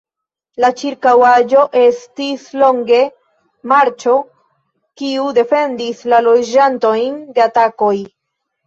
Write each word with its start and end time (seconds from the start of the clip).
La 0.63 0.69
ĉirkaŭaĵo 0.77 1.65
estis 1.81 2.47
longe 2.63 3.03
marĉo, 3.75 4.17
kiu 5.03 5.29
defendis 5.43 6.05
la 6.15 6.27
loĝantojn 6.31 7.25
de 7.39 7.51
atakoj. 7.51 7.95